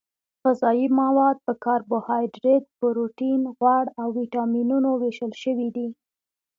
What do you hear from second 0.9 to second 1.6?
مواد په